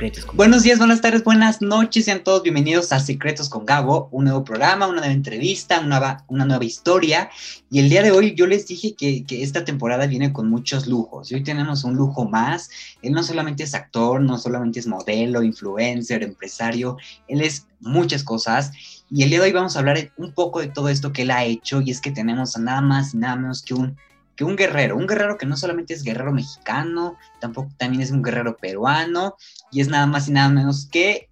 [0.00, 4.08] Secretos con Buenos días, buenas tardes, buenas noches, sean todos bienvenidos a Secretos con Gabo,
[4.12, 7.28] un nuevo programa, una nueva entrevista, una nueva, una nueva historia.
[7.70, 10.86] Y el día de hoy yo les dije que, que, esta temporada viene con muchos
[10.86, 11.30] lujos.
[11.30, 12.70] Y hoy tenemos un lujo más.
[13.02, 16.96] Él no solamente es actor, no solamente es modelo, influencer, empresario,
[17.28, 18.72] él es muchas cosas.
[19.10, 21.30] Y el día de hoy vamos a hablar un poco de todo esto que él
[21.30, 21.82] ha hecho.
[21.82, 23.98] Y es que tenemos nada más y nada menos que un
[24.44, 28.56] un guerrero, un guerrero que no solamente es guerrero mexicano, tampoco también es un guerrero
[28.56, 29.36] peruano,
[29.70, 31.28] y es nada más y nada menos que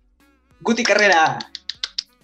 [0.60, 1.38] Guti Carrera.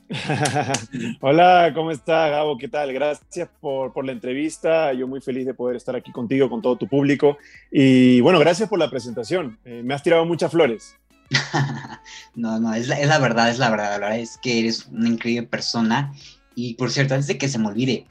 [1.21, 2.59] Hola, ¿cómo está Gabo?
[2.59, 2.93] ¿Qué tal?
[2.93, 4.93] Gracias por, por, la entrevista.
[4.93, 7.39] Yo muy feliz de poder estar aquí contigo, con todo tu público.
[7.71, 9.59] Y bueno, gracias por la presentación.
[9.65, 10.97] Eh, me has tirado muchas flores.
[12.35, 13.91] no, no, es la, es la, verdad, es la verdad.
[13.93, 16.13] La verdad es que eres una increíble persona.
[16.55, 18.07] Y por cierto, antes de que se me olvide,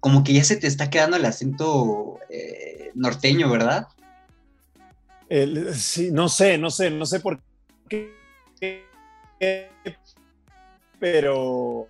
[0.00, 3.88] como que ya se te está quedando el acento eh, norteño, ¿verdad?
[5.74, 7.40] Sí, no sé, no sé, no sé por
[7.88, 8.12] qué,
[10.98, 11.88] pero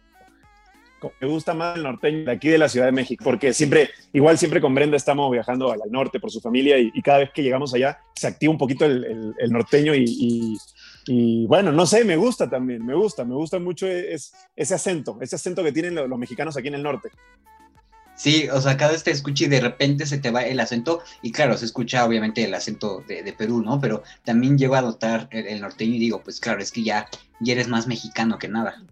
[1.20, 4.38] me gusta más el norteño de aquí de la Ciudad de México, porque siempre, igual
[4.38, 7.74] siempre con Brenda estamos viajando al, norte por su familia y, cada vez que llegamos
[7.74, 12.94] allá se activa un poquito el, norteño y, bueno, no sé, me gusta también, me
[12.94, 16.82] gusta, me gusta mucho ese acento, ese acento que tienen los mexicanos aquí en el
[16.82, 17.10] norte.
[18.14, 21.00] Sí, o sea, cada vez te escucha y de repente se te va el acento,
[21.22, 23.80] y claro, se escucha obviamente el acento de, Perú, ¿no?
[23.80, 27.08] Pero también llego a notar el, norteño y digo, pues claro, es que ya,
[27.40, 28.82] ya eres más mexicano que nada.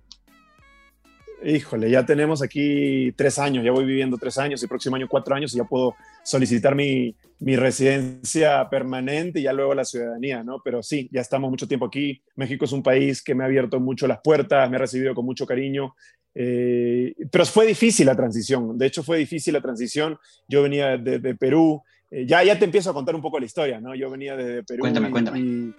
[1.43, 5.35] Híjole, ya tenemos aquí tres años, ya voy viviendo tres años y próximo año cuatro
[5.35, 10.61] años y ya puedo solicitar mi, mi residencia permanente y ya luego la ciudadanía, ¿no?
[10.63, 12.23] Pero sí, ya estamos mucho tiempo aquí.
[12.37, 15.25] México es un país que me ha abierto mucho las puertas, me ha recibido con
[15.25, 15.95] mucho cariño
[16.35, 20.19] eh, pero fue difícil la transición, de hecho fue difícil la transición.
[20.49, 23.81] Yo venía de, Perú, eh, ya, ya te empiezo a contar un poco la historia,
[23.81, 23.95] ¿no?
[23.95, 24.81] Yo venía de Perú.
[24.81, 25.73] Cuéntame, y, cuéntame.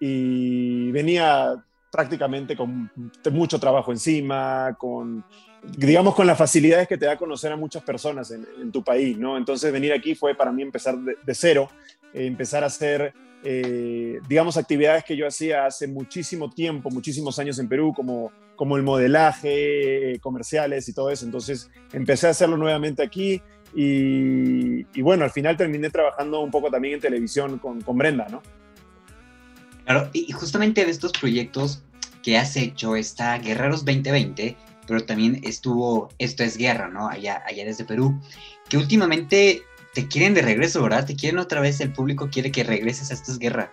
[0.00, 1.54] Y, venía
[1.90, 2.90] prácticamente con
[3.30, 5.24] mucho trabajo encima, con,
[5.76, 9.36] digamos, con las facilidades que te da conocer a muchas personas en, tu país, ¿no?
[9.36, 11.68] Entonces venir aquí fue para mí empezar de, cero,
[12.12, 13.14] eh, empezar a hacer
[13.46, 18.76] eh, digamos, actividades que yo hacía hace muchísimo tiempo, muchísimos años en Perú, como, como
[18.76, 21.24] el modelaje, eh, comerciales y todo eso.
[21.24, 23.42] Entonces empecé a hacerlo nuevamente aquí
[23.74, 28.42] y, bueno, al final terminé trabajando un poco también en televisión con, con Brenda, ¿no?
[29.84, 31.82] Claro, y justamente de estos proyectos
[32.22, 34.56] que has hecho está Guerreros 2020,
[34.86, 37.08] pero también estuvo Esto es Guerra, ¿no?
[37.08, 38.18] Allá, allá desde Perú,
[38.68, 39.62] que últimamente
[39.92, 41.06] te quieren de regreso, ¿verdad?
[41.06, 43.72] Te quieren otra vez, el público quiere que regreses a Esto es Guerra.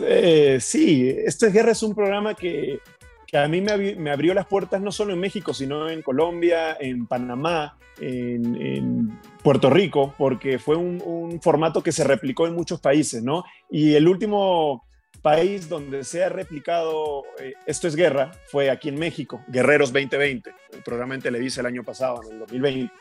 [0.00, 2.80] Eh, sí, Esto es Guerra es un programa que,
[3.26, 7.06] que a mí me, abrió las puertas no solo en México, sino en Colombia, en
[7.06, 13.44] Panamá, en, Puerto Rico, porque fue un, formato que se replicó en muchos países, ¿no?
[13.70, 14.84] Y el último
[15.22, 20.50] país donde se ha replicado eh, Esto es Guerra fue aquí en México, Guerreros 2020,
[20.72, 22.92] el programa en Televisa el año pasado, en el 2020.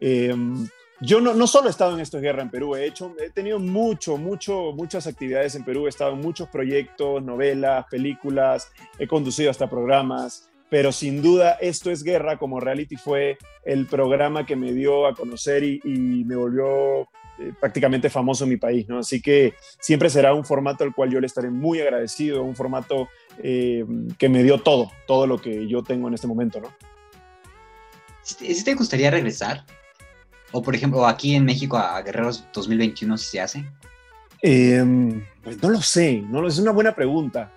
[0.00, 0.34] Eh,
[1.02, 3.30] yo no, no, solo he estado en Esto es Guerra en Perú, he, hecho, he
[3.30, 8.70] tenido mucho, mucho, muchas actividades en Perú, he estado en muchos proyectos, novelas, películas,
[9.00, 14.46] he conducido hasta programas, pero sin duda Esto es Guerra como reality fue el programa
[14.46, 15.80] que me dio a conocer y,
[16.24, 18.98] me volvió eh, prácticamente famoso en mi país, ¿no?
[18.98, 23.08] Así que siempre será un formato al cual yo le estaré muy agradecido, un formato
[23.42, 23.84] eh,
[24.18, 26.72] que me dio todo, todo lo que yo tengo en este momento, ¿no?
[28.22, 29.66] ¿Sí te gustaría regresar?
[30.52, 33.64] O por ejemplo, aquí en México a Guerreros 2021 si se hace.
[34.42, 37.50] Em, pues no lo sé, no es una buena pregunta.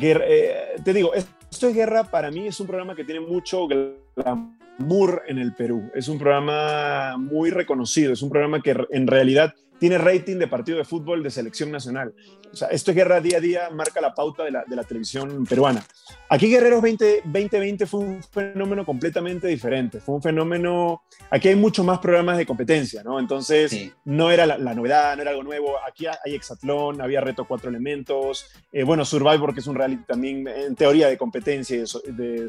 [0.00, 5.22] Eh, te digo, esto es guerra para mí es un programa que tiene mucho glamour
[5.26, 5.90] en el Perú.
[5.94, 10.78] Es un programa muy reconocido, es un programa que en realidad tiene rating de partido
[10.78, 12.14] de fútbol de selección nacional.
[12.52, 14.84] O sea, esto es guerra día a día, marca la pauta de la, de la
[14.84, 15.84] televisión peruana.
[16.28, 20.00] Aquí Guerreros 20, 2020 fue un fenómeno completamente diferente.
[20.00, 23.20] Fue un fenómeno, aquí hay mucho más programas de competencia, ¿no?
[23.20, 25.74] Entonces, no era la, novedad, no era algo nuevo.
[25.86, 30.46] Aquí hay Exatlón, había Reto Cuatro Elementos, eh, bueno, Survivor, que es un reality también
[30.48, 32.48] en teoría de competencia de,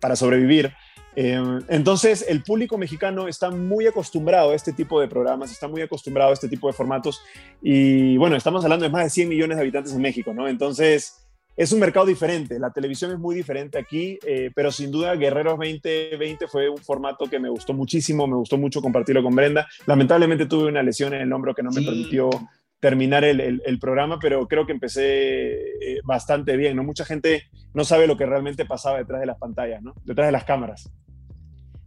[0.00, 0.72] para sobrevivir.
[1.16, 5.80] Eh, entonces, el público mexicano está muy acostumbrado a este tipo de programas, está muy
[5.80, 7.22] acostumbrado a este tipo de formatos.
[7.62, 10.46] Y bueno, estamos hablando de más de 100 millones de habitantes en México, ¿no?
[10.46, 11.26] Entonces,
[11.56, 12.58] es un mercado diferente.
[12.58, 17.24] La televisión es muy diferente aquí, eh, pero sin duda Guerreros 2020 fue un formato
[17.30, 19.66] que me gustó muchísimo, me gustó mucho compartirlo con Brenda.
[19.86, 22.28] Lamentablemente tuve una lesión en el hombro que no me permitió
[22.78, 26.84] terminar el, el, programa, pero creo que empecé eh, bastante bien, ¿no?
[26.84, 29.94] Mucha gente no sabe lo que realmente pasaba detrás de las pantallas, ¿no?
[30.04, 30.90] Detrás de las cámaras.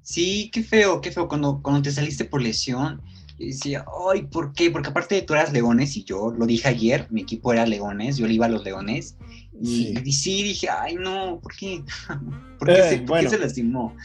[0.10, 1.28] Sí, qué feo, qué feo.
[1.28, 3.00] Cuando, cuando te saliste por lesión,
[3.38, 4.72] decía, ay, ¿por qué?
[4.72, 8.26] Porque aparte tú eras Leones y yo, lo dije ayer, mi equipo era Leones, yo
[8.26, 9.18] le iba a los Leones.
[9.62, 11.84] Y sí, dije, ay, no, ¿por qué?
[12.58, 13.96] ¿Por qué, se, ¿por qué se lastimó?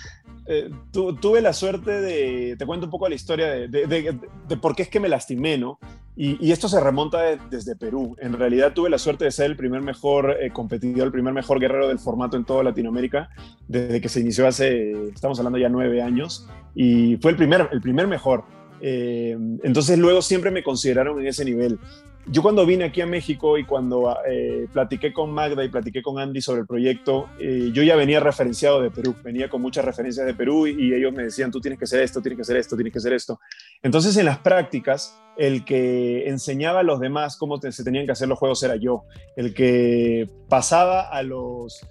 [0.46, 4.82] Eh, tuve la suerte de, te cuento un poco la historia de, de, por qué
[4.82, 5.78] es que me lastimé, ¿no?
[6.16, 8.14] Y, esto se remonta desde Perú.
[8.20, 11.58] En realidad tuve la suerte de ser el primer mejor eh, competidor, el primer mejor
[11.58, 13.30] guerrero del formato en toda Latinoamérica,
[13.66, 17.80] desde que se inició hace, estamos hablando ya nueve años, y fue el primer, el
[17.80, 18.44] primer mejor.
[18.80, 21.80] Eh, entonces luego siempre me consideraron en ese nivel
[22.26, 26.18] yo cuando vine aquí a México y cuando eh, platiqué con Magda y platiqué con
[26.18, 30.24] Andy sobre el proyecto, eh, yo ya venía referenciado de Perú, venía con muchas referencias
[30.26, 32.76] de Perú y, ellos me decían, tú tienes que hacer esto, tienes que hacer esto,
[32.76, 33.40] tienes que hacer esto.
[33.82, 38.28] Entonces en las prácticas, el que enseñaba a los demás cómo se tenían que hacer
[38.28, 39.04] los juegos era yo,
[39.36, 41.84] el que pasaba a los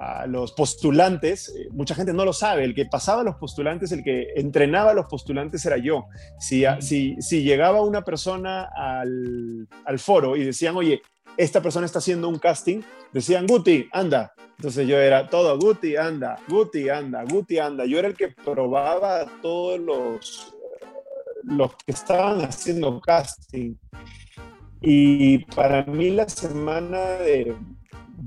[0.00, 3.92] a los postulantes, eh, mucha gente no lo sabe, el que pasaba a los postulantes,
[3.92, 6.06] el que entrenaba a los postulantes era yo.
[6.38, 11.02] Si, si, si llegaba una persona al, al, foro y decían, oye,
[11.36, 12.80] esta persona está haciendo un casting,
[13.12, 14.32] decían, Guti, anda.
[14.56, 17.84] Entonces yo era todo, Guti, anda, Guti, anda, Guti, anda.
[17.84, 20.54] Yo era el que probaba a todos los,
[21.44, 23.74] los que estaban haciendo casting.
[24.80, 27.54] Y para mí la semana de,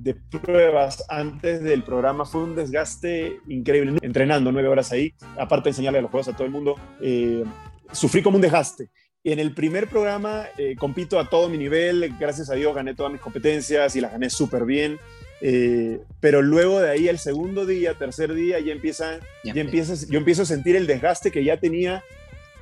[0.03, 3.97] de pruebas antes del programa fue un desgaste increíble.
[4.01, 7.43] Entrenando nueve horas ahí, aparte de enseñarle a los juegos a todo el mundo, eh,
[7.91, 8.89] sufrí como un desgaste.
[9.23, 12.93] Y en el primer programa eh, compito a todo mi nivel, gracias a Dios gané
[12.93, 14.99] todas mis competencias y las gané súper bien.
[15.39, 20.17] Eh, pero luego de ahí, el segundo día, tercer día, ya empieza, ya, empiezas, yo
[20.17, 22.03] empiezo a sentir el desgaste que ya tenía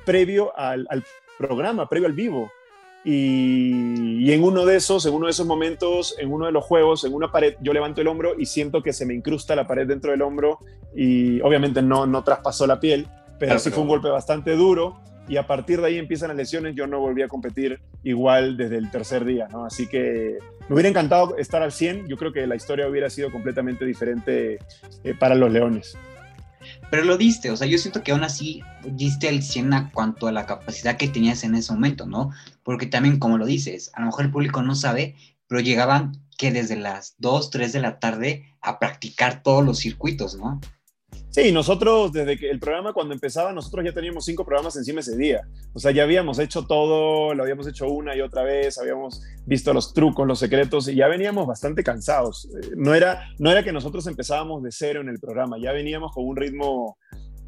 [0.04, 1.04] previo al, al
[1.38, 2.50] programa, previo al vivo.
[3.04, 7.04] Y, en uno de esos, en uno de esos momentos, en uno de los juegos,
[7.04, 9.86] en una pared, yo levanto el hombro y siento que se me incrusta la pared
[9.86, 10.58] dentro del hombro
[10.94, 13.08] y obviamente no, no traspasó la piel,
[13.38, 16.74] pero sí fue un golpe bastante duro y a partir de ahí empiezan las lesiones,
[16.74, 19.64] yo no volví a competir igual desde el tercer día, ¿no?
[19.64, 20.38] Así que
[20.68, 24.58] me hubiera encantado estar al 100, yo creo que la historia hubiera sido completamente diferente
[25.04, 25.96] eh, para los Leones
[26.90, 30.26] pero lo diste, o sea, yo siento que aún así diste el 100 a cuanto
[30.26, 32.30] a la capacidad que tenías en ese momento, ¿no?
[32.62, 35.16] Porque también, como lo dices, a lo mejor el público no sabe,
[35.46, 40.34] pero llegaban que desde las 2, 3 de la tarde a practicar todos los circuitos,
[40.34, 40.60] ¿no?
[41.32, 45.16] Sí, nosotros desde que el programa cuando empezaba, nosotros ya teníamos cinco programas encima ese
[45.16, 45.40] día.
[45.72, 49.72] O sea, ya habíamos hecho todo, lo habíamos hecho una y otra vez, habíamos visto
[49.72, 52.50] los trucos, los secretos y ya veníamos bastante cansados.
[52.62, 56.12] Eh, no era, no era que nosotros empezábamos de cero en el programa, ya veníamos
[56.12, 56.98] con un ritmo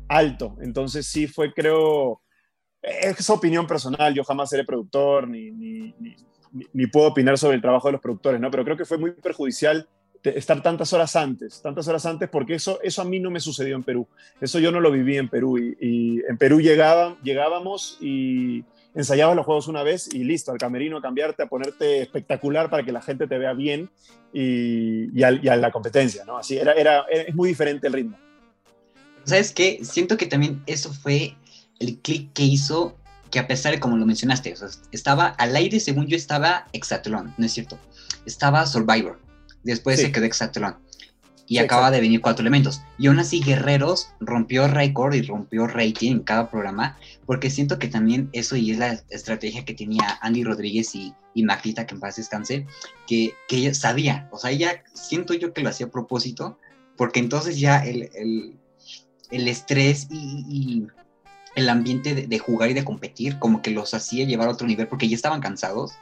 [0.08, 0.56] alto.
[0.62, 2.22] Entonces sí fue, creo,
[2.80, 6.16] es opinión personal, yo jamás seré productor ni, ni, ni,
[6.72, 8.50] ni puedo opinar sobre el trabajo de los productores, ¿no?
[8.50, 9.86] Pero creo que fue muy perjudicial
[10.30, 13.76] estar tantas horas antes, tantas horas antes, porque eso, eso a mí no me sucedió
[13.76, 14.06] en Perú.
[14.40, 15.58] Eso yo no lo viví en Perú.
[15.58, 20.98] Y, en Perú llegaba, llegábamos y ensayabas los juegos una vez y listo, al camerino
[20.98, 23.90] a cambiarte, a ponerte espectacular para que la gente te vea bien
[24.32, 26.38] y, a, la competencia, ¿no?
[26.38, 28.18] Así, era, era, es muy diferente el ritmo.
[29.24, 29.80] ¿Sabes qué?
[29.82, 31.34] Siento que también eso fue
[31.78, 32.96] el clic que hizo
[33.30, 34.54] que a pesar de como lo mencionaste,
[34.92, 37.76] estaba al aire, según yo estaba Exatlón, ¿no es cierto?
[38.26, 39.18] Estaba Survivor,
[39.64, 40.76] Después se quedó Exatlón.
[41.46, 42.80] Y acaba de venir cuatro elementos.
[42.96, 46.96] Y aún así, Guerreros rompió récord y rompió rating en cada programa,
[47.26, 51.42] porque siento que también eso y es la estrategia que tenía Andy Rodríguez y, y
[51.42, 52.66] Maglita, que en paz descanse,
[53.06, 56.58] que, que ella sabía, o sea, ella siento yo que lo hacía a propósito,
[56.96, 58.56] porque entonces ya el, el,
[59.30, 60.86] el estrés y,
[61.56, 64.66] el ambiente de, de, jugar y de competir, como que los hacía llevar a otro
[64.66, 65.92] nivel, porque ya estaban cansados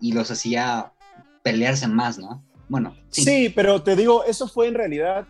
[0.00, 0.92] y los hacía
[1.42, 2.44] pelearse más, ¿no?
[2.68, 3.52] Bueno, sí.
[3.54, 5.26] pero te digo, eso fue en realidad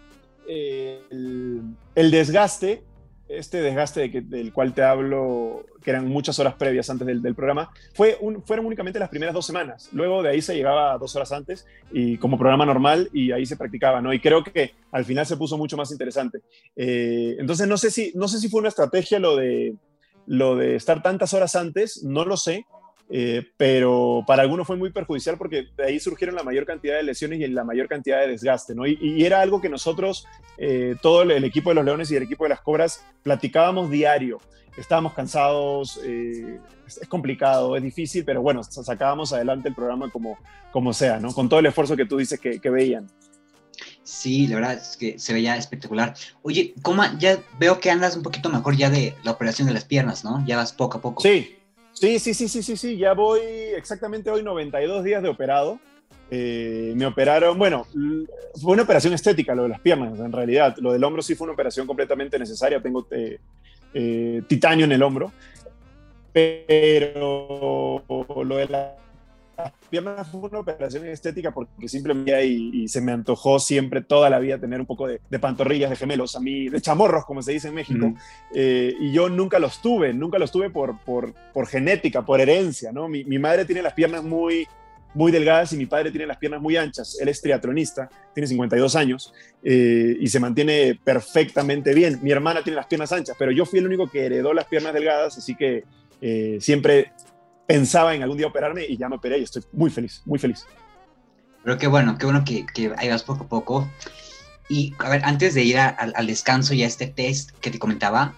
[0.49, 2.83] eh, el, desgaste,
[3.29, 8.19] este desgaste del cual te hablo, que eran muchas horas previas antes del, programa, fue
[8.45, 9.91] fueron únicamente las primeras dos semanas.
[9.93, 13.57] Luego de ahí se llegaba dos horas antes y como programa normal y ahí se
[13.57, 14.13] practicaba, ¿no?
[14.13, 16.41] Y creo que al final se puso mucho más interesante.
[16.75, 19.75] Eh, entonces no sé si no sé si fue una estrategia lo de
[20.27, 22.67] lo de estar tantas horas antes, no lo sé,
[23.09, 27.05] eh, pero para algunos fue muy perjudicial porque de ahí surgieron la mayor cantidad de
[27.05, 28.87] lesiones y la mayor cantidad de desgaste, ¿no?
[28.87, 30.27] Y, era algo que nosotros,
[30.59, 34.41] eh, todo el, equipo de los Leones y el equipo de las Cobras, platicábamos diario.
[34.77, 40.37] Estábamos cansados, eh, es, complicado, es difícil, pero bueno, sacábamos adelante el programa como,
[40.71, 41.33] como sea, ¿no?
[41.33, 43.07] Con todo el esfuerzo que tú dices que, que veían.
[44.03, 46.15] Sí, la verdad es que se veía espectacular.
[46.43, 49.85] Oye, ¿cómo ya veo que andas un poquito mejor ya de la operación de las
[49.85, 50.45] piernas, ¿no?
[50.47, 51.23] Ya vas poco a poco.
[51.23, 51.57] Sí,
[51.99, 53.41] Sí, sí, sí, sí, sí, sí, ya voy
[53.75, 55.81] exactamente hoy 92 días de operado.
[56.31, 57.87] Eh, me operaron, bueno,
[58.61, 60.77] fue una operación estética lo de las piernas, en realidad.
[60.79, 62.83] Lo del hombro sí fue una operación completamente necesaria.
[62.83, 63.39] Tengo eh,
[63.95, 65.33] eh, titanio en el hombro.
[66.35, 68.95] pero lo de la
[69.91, 74.39] piernas fue una operación estética porque simplemente y, y, se me antojó siempre toda la
[74.39, 77.69] vida tener un poco de, pantorrillas de gemelos, a mí, de chamorros, como se dice
[77.69, 78.15] en México.
[78.55, 82.93] Eh, y yo nunca los tuve, nunca los tuve por, por, por genética, por herencia,
[82.93, 83.09] ¿no?
[83.09, 84.67] Mi, mi, madre tiene las piernas muy,
[85.15, 87.19] muy delgadas y mi padre tiene las piernas muy anchas.
[87.21, 89.33] Él es triatlonista, tiene 52 años
[89.63, 92.19] eh, y se mantiene perfectamente bien.
[92.23, 94.93] Mi hermana tiene las piernas anchas, pero yo fui el único que heredó las piernas
[94.93, 95.85] delgadas, así que
[96.21, 97.13] eh, siempre
[97.67, 100.67] pensaba en algún día operarme y ya me operé y estoy muy feliz, muy feliz.
[101.65, 103.91] Pero qué bueno, qué bueno que, que ahí vas poco a poco.
[104.69, 108.35] Y a ver, antes de ir al descanso y a este test que te comentaba,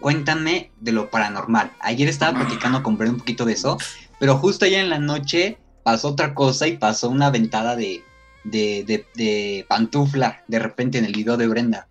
[0.00, 1.72] cuéntame de lo paranormal.
[1.80, 3.78] Ayer estaba platicando con Brenda un poquito de eso,
[4.18, 8.02] pero justo ayer en la noche pasó otra cosa y pasó una ventada de,
[8.44, 11.88] de, de, de pantufla de repente en el video de Brenda.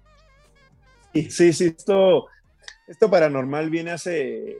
[1.14, 2.28] Sí, sí, esto,
[2.88, 4.58] esto paranormal viene hace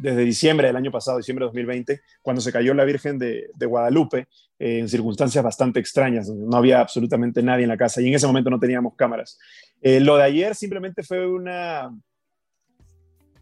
[0.00, 4.28] desde diciembre del año pasado, diciembre de 2020, cuando se cayó la Virgen de, Guadalupe,
[4.58, 8.26] eh, en circunstancias bastante extrañas, no había absolutamente nadie en la casa y en ese
[8.26, 9.38] momento no teníamos cámaras.
[9.80, 11.90] Eh, lo de ayer simplemente fue una,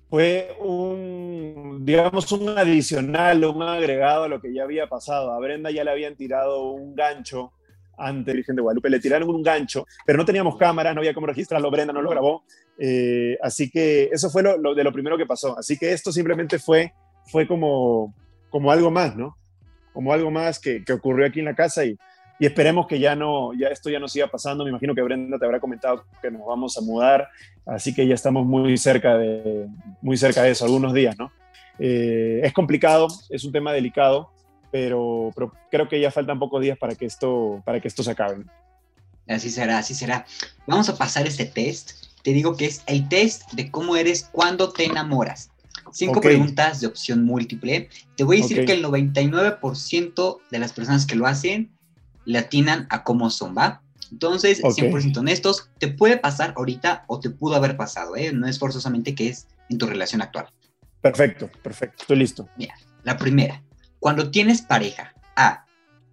[0.08, 5.32] fue un, digamos, un adicional, un agregado a lo que ya había pasado.
[5.32, 7.52] A Brenda ya le habían tirado un gancho
[7.96, 11.26] ante Virgen de Guadalupe, le tiraron un gancho, pero no teníamos cámaras, no había cómo
[11.26, 12.44] registrarlo, Brenda no lo grabó,
[12.78, 15.58] eh, así que eso fue lo, de lo primero que pasó.
[15.58, 16.92] Así que esto simplemente fue,
[17.26, 18.14] fue como,
[18.50, 19.36] como algo más, ¿no?
[19.92, 21.96] Como algo más que, que ocurrió aquí en la casa y,
[22.38, 24.64] y, esperemos que ya no, ya esto ya no siga pasando.
[24.64, 27.28] Me imagino que Brenda te habrá comentado que nos vamos a mudar,
[27.64, 29.66] así que ya estamos muy cerca de,
[30.02, 31.32] muy cerca de eso, algunos días, ¿no?
[31.78, 34.30] Eh, es complicado, es un tema delicado,
[34.76, 38.10] pero, pero creo que ya faltan pocos días para que esto, para que esto se
[38.10, 38.44] acabe.
[39.26, 40.26] Así será, así será.
[40.66, 44.72] Vamos a pasar este test te digo que es el test de cómo eres cuando
[44.72, 45.52] te enamoras.
[45.92, 47.88] Cinco preguntas de opción múltiple.
[48.16, 51.70] Te voy a decir que el 99% de las personas que lo hacen
[52.24, 53.80] le atinan a cómo son, ¿va?
[54.10, 58.32] Entonces, 100% honestos, te puede pasar ahorita o te pudo haber pasado, ¿eh?
[58.32, 60.48] No es forzosamente que es en tu relación actual.
[61.00, 62.48] Perfecto, perfecto, estoy listo.
[62.56, 63.62] Mira, la primera,
[64.06, 65.66] cuando tienes pareja, A,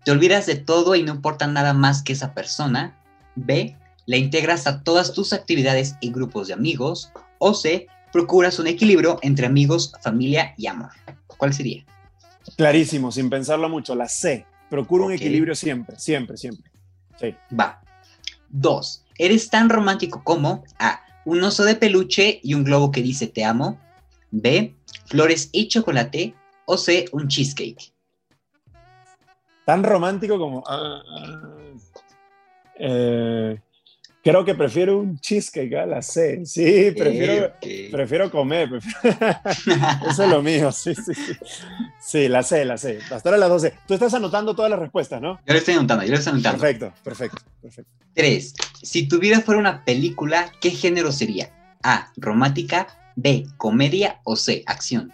[0.04, 3.00] te olvidas de todo y no importa nada más que esa persona.
[3.36, 8.66] B, la integras a todas tus actividades y grupos de amigos, o C, procuras un
[8.66, 10.90] equilibrio entre amigos, familia y amor.
[11.38, 11.86] ¿Cuál sería?
[12.58, 14.48] Clarísimo, sin pensarlo mucho, la C.
[14.72, 16.72] Procura un equilibrio siempre, siempre, siempre.
[17.20, 17.36] Sí.
[17.56, 17.80] Va.
[18.50, 23.28] Dos, eres tan romántico como A, un oso de peluche y un globo que dice
[23.28, 23.80] te amo.
[24.32, 24.74] B,
[25.06, 26.34] flores y chocolate.
[26.66, 27.92] O C, un cheesecake.
[29.66, 30.64] Tan romántico como...
[30.68, 31.50] Ah, ah,
[32.76, 33.60] eh,
[34.24, 36.46] Creo que prefiero un cheesecake a la C.
[36.46, 37.52] Sí, prefiero,
[37.92, 38.70] prefiero comer.
[40.10, 40.72] Eso es lo mío.
[40.72, 41.34] Sí, sí, sí.
[42.00, 43.00] Sí, la C, la C.
[43.12, 43.74] Hasta ahora las 12.
[43.86, 45.42] Tú estás anotando todas las respuestas, ¿no?
[45.46, 46.62] Yo lo estoy anotando, yo lo estoy anotando.
[46.62, 47.92] Perfecto, perfecto, perfecto.
[48.14, 48.54] Tres.
[48.82, 51.52] Si tu vida fuera una película, ¿qué género sería?
[51.84, 55.12] A, romántica, B, comedia o C, acción.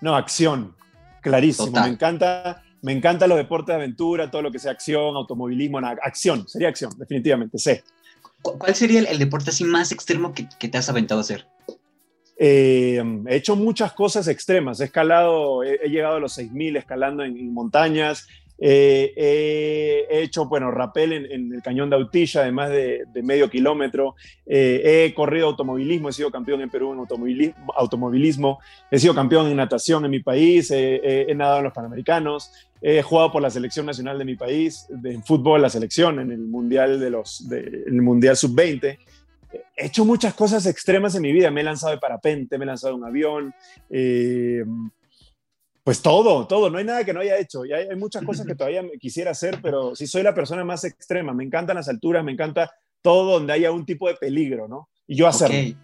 [0.00, 0.74] No, acción.
[1.22, 1.80] Clarísimo.
[1.80, 6.48] Me encanta, me encanta los deportes de aventura, todo lo que sea acción, automovilismo, acción.
[6.48, 7.58] Sería acción, definitivamente.
[7.58, 7.82] C.
[8.42, 11.46] ¿Cuál sería el, deporte así más extremo que, te has aventado a hacer?
[12.38, 14.80] Eh, he hecho muchas cosas extremas.
[14.80, 18.28] He escalado, he, llegado a los 6.000 escalando en, montañas.
[18.60, 24.16] Eh, he hecho, bueno, rappel en, el cañón de Autilla de más de, medio kilómetro.
[24.46, 28.58] Eh, he corrido automovilismo, he sido campeón en Perú en automovilismo.
[28.90, 30.70] He sido campeón en natación en mi país.
[30.70, 32.52] he nadado en los Panamericanos.
[32.80, 36.38] He jugado por la selección nacional de mi país, en fútbol, la selección, en el
[36.38, 38.98] Mundial, de los, el mundial Sub-20.
[39.76, 41.50] He hecho muchas cosas extremas en mi vida.
[41.50, 43.54] Me he lanzado de parapente, me he lanzado de un avión.
[43.90, 44.64] Eh,
[45.88, 46.68] pues todo, todo.
[46.68, 47.64] No hay nada que no haya hecho.
[47.64, 51.32] Y hay, muchas cosas que todavía quisiera hacer, pero sí soy la persona más extrema.
[51.32, 54.90] Me encantan las alturas, me encanta todo donde haya un tipo de peligro, ¿no?
[55.06, 55.56] Y yo hacerlo.
[55.56, 55.76] Ok,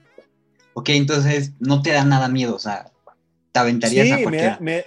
[0.74, 2.92] okay entonces no te da nada miedo, o sea,
[3.82, 4.26] sí,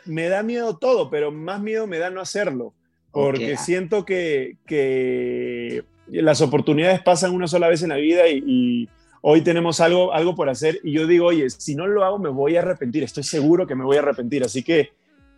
[0.05, 2.75] me da, miedo todo, pero más miedo me da no hacerlo,
[3.09, 8.88] porque siento que, que, las oportunidades pasan una sola vez en la vida y,
[9.21, 12.29] hoy tenemos algo, algo por hacer y yo digo, oye, si no lo hago me
[12.29, 14.91] voy a arrepentir, estoy seguro que me voy a arrepentir, así que,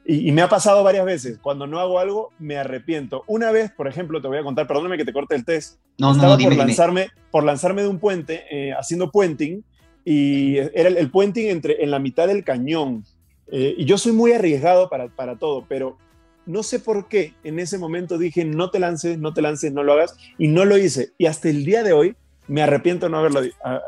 [0.06, 3.24] y, me ha pasado varias veces, cuando no hago algo me arrepiento.
[3.28, 6.14] Una vez, por ejemplo, te voy a contar, perdóname que te corte el test, no,
[6.14, 9.64] estaba por, lanzarme, por lanzarme de un puente, eh, haciendo puenting,
[10.06, 13.04] y era el, el puenting entre, en la mitad del cañón,
[13.52, 15.98] eh, y yo soy muy arriesgado para, para todo, pero
[16.46, 19.84] no sé por qué en ese momento dije, no te lances, no te lances, no
[19.84, 21.12] lo hagas, y no lo hice.
[21.18, 22.16] Y hasta el día de hoy
[22.50, 23.42] me arrepiento de no haberlo,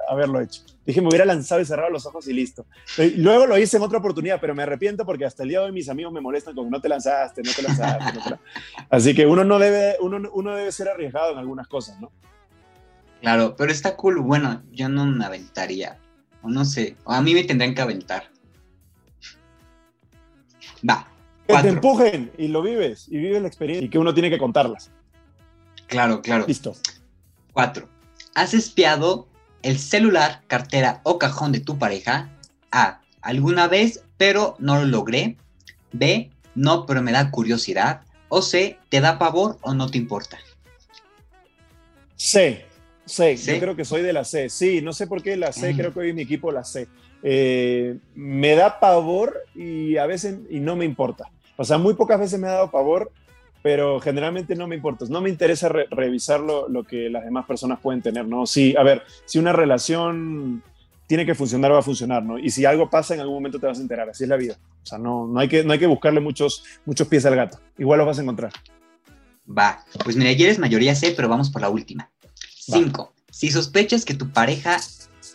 [0.07, 0.61] haberlo hecho.
[0.85, 2.65] Dije, me hubiera lanzado y cerrado los ojos y listo.
[3.17, 5.71] Luego lo hice en otra oportunidad, pero me arrepiento porque hasta el día de hoy
[5.71, 8.19] mis amigos me molestan con no te lanzaste, no te lanzaste.
[8.89, 12.11] Así que uno no debe, uno, uno debe ser arriesgado en algunas cosas, ¿no?
[13.21, 14.19] Claro, pero está cool.
[14.21, 15.97] Bueno, yo no me aventaría.
[16.43, 18.23] O no sé, o a mí me tendrían que aventar.
[20.87, 21.07] Va.
[21.47, 24.37] Que te empujen y lo vives, y vives la experiencia y que uno tiene que
[24.37, 24.91] contarlas.
[25.87, 26.45] Claro, claro.
[26.47, 26.73] Listo.
[27.53, 27.87] Cuatro.
[28.33, 29.27] ¿Has espiado
[29.61, 32.29] el celular, cartera o cajón de tu pareja?
[32.71, 33.01] A.
[33.21, 35.37] Alguna vez, pero no lo logré.
[35.91, 36.31] B.
[36.55, 38.01] No, pero me da curiosidad.
[38.29, 38.77] O C.
[38.89, 40.39] ¿Te da pavor o no te importa?
[42.15, 42.65] C.
[43.05, 43.35] C.
[43.35, 44.49] Yo creo que soy de la C.
[44.49, 45.73] Sí, no sé por qué la C.
[45.73, 45.77] Mm.
[45.77, 46.87] Creo que hoy mi equipo la C.
[47.23, 51.29] Eh, me da pavor y a veces y no me importa.
[51.57, 53.11] O sea, muy pocas veces me ha dado pavor
[53.61, 58.01] pero generalmente no me importa, no me interesa revisar lo, que las demás personas pueden
[58.01, 58.45] tener, ¿no?
[58.45, 60.63] Sí, a ver, si una relación
[61.07, 62.39] tiene que funcionar, va a funcionar, ¿no?
[62.39, 64.57] Y si algo pasa, en algún momento te vas a enterar, así es la vida.
[64.81, 67.59] O sea, no, no, hay, que, no hay que buscarle muchos, muchos pies al gato,
[67.77, 68.51] igual los vas a encontrar.
[69.47, 72.09] Va, pues mira, ya eres mayoría C, pero vamos por la última.
[72.57, 74.77] Cinco, si sospechas que tu pareja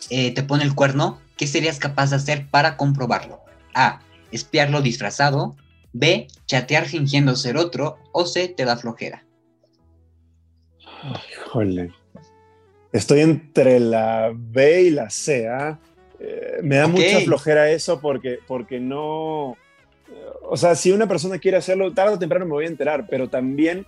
[0.09, 3.41] eh, te pone el cuerno, ¿qué serías capaz de hacer para comprobarlo?
[3.73, 3.99] A,
[4.31, 5.55] espiarlo disfrazado,
[5.93, 6.27] B.
[6.45, 7.97] Chatear fingiendo ser otro.
[8.11, 8.47] O C.
[8.49, 9.25] Te da flojera.
[11.31, 11.91] híjole.
[12.91, 15.47] Estoy entre la B y la C.
[15.47, 15.79] ¿ah?
[16.19, 19.55] Eh, me da mucha flojera eso porque, porque no.
[20.49, 23.29] O sea, si una persona quiere hacerlo, tarde o temprano me voy a enterar, pero
[23.29, 23.85] también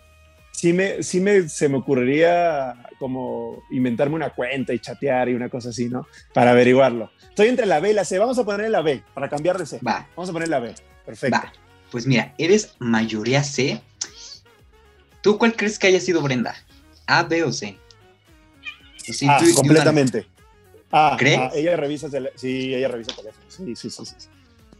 [0.51, 5.49] sí, me, sí me, se me ocurriría como inventarme una cuenta y chatear y una
[5.49, 6.07] cosa así, ¿no?
[6.33, 7.11] Para averiguarlo.
[7.29, 8.19] Estoy entre la B y la C.
[8.19, 9.79] Vamos a poner la B para cambiar de C.
[9.85, 10.07] Va.
[10.15, 10.75] Vamos a poner la B.
[11.05, 11.37] Perfecto.
[11.37, 11.68] Va.
[11.91, 13.81] Pues mira, eres mayoría C.
[15.21, 16.55] ¿Tú cuál crees que haya sido Brenda?
[17.07, 17.77] ¿A, B o C?
[19.27, 20.27] ah, completamente.
[20.91, 21.39] Ah, ¿Crees?
[21.39, 23.45] Ah, ella revisa sí, ella revisa teléfono.
[23.47, 24.03] Sí, sí, sí,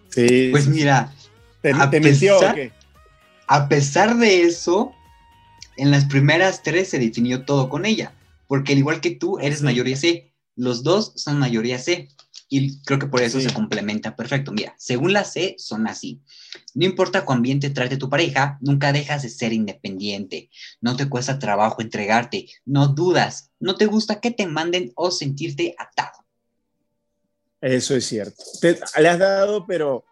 [0.10, 0.50] sí.
[0.52, 1.14] pues mira.
[1.62, 2.72] ¿Te, te mintió o qué?
[3.48, 4.94] A pesar de eso,
[5.76, 8.14] en las primeras tres se definió todo con ella.
[8.48, 10.32] Porque al igual que tú, eres mayoría C.
[10.56, 12.10] Los dos son mayoría C.
[12.50, 14.52] Y creo que por eso se complementa perfecto.
[14.52, 16.22] Mira, según la C, son así.
[16.74, 20.50] No importa cuán bien te trate tu pareja, nunca dejas de ser independiente.
[20.82, 22.48] No te cuesta trabajo entregarte.
[22.66, 23.52] No dudas.
[23.60, 26.26] No te gusta que te manden o sentirte atado.
[27.62, 28.42] Eso es cierto.
[28.62, 30.06] le has dado, pero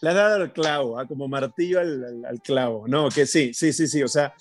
[0.00, 1.06] le has dado el clavo, ¿ah?
[1.06, 2.86] como martillo al, al, clavo.
[2.86, 4.02] No, que sí, sí, sí, sí.
[4.02, 4.34] O sea,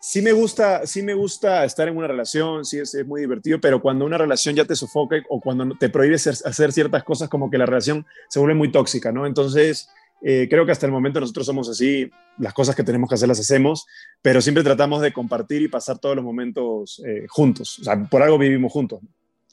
[0.00, 3.80] sí me gusta, sí me gusta estar en una relación, sí es, muy divertido, pero
[3.80, 7.58] cuando una relación ya te sofoca o cuando te prohíbes hacer ciertas cosas, como que
[7.58, 9.26] la relación se vuelve muy tóxica, ¿no?
[9.26, 9.88] Entonces,
[10.22, 13.28] eh, creo que hasta el momento nosotros somos así, las cosas que tenemos que hacer
[13.28, 13.86] las hacemos,
[14.22, 18.22] pero siempre tratamos de compartir y pasar todos los momentos eh, juntos, o sea, por
[18.22, 19.00] algo vivimos juntos.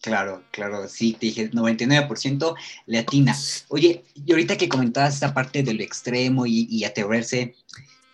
[0.01, 3.35] Claro, claro, sí, te dije 99% latina.
[3.69, 7.55] Oye, y ahorita que comentabas esa parte de lo extremo y, y atreverse,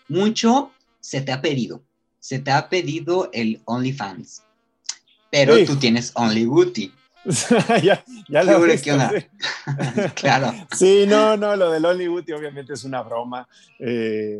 [0.07, 1.83] mucho se te ha pedido
[2.21, 4.43] se te ha pedido el OnlyFans,
[5.29, 6.93] pero tú tienes OnlyBooty.
[7.83, 8.61] ya, ya lo
[10.15, 10.53] claro.
[10.71, 13.47] Sí, no, no, lo del OnlyBooty obviamente es una broma
[13.79, 14.39] eh,